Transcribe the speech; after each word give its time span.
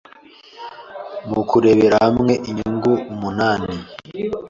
nu 1.29 1.41
kurebera 1.49 1.95
hamwe 2.05 2.33
inyungu 2.49 2.91
umunani 3.11 3.75